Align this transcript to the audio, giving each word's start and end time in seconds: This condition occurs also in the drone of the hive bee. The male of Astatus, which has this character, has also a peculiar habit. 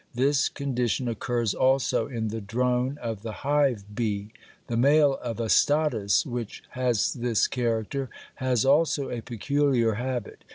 This 0.15 0.49
condition 0.49 1.07
occurs 1.07 1.53
also 1.53 2.07
in 2.07 2.29
the 2.29 2.41
drone 2.41 2.97
of 3.03 3.21
the 3.21 3.31
hive 3.45 3.83
bee. 3.93 4.31
The 4.65 4.75
male 4.75 5.19
of 5.21 5.37
Astatus, 5.39 6.25
which 6.25 6.63
has 6.71 7.13
this 7.13 7.45
character, 7.45 8.09
has 8.37 8.65
also 8.65 9.11
a 9.11 9.21
peculiar 9.21 9.93
habit. 10.01 10.43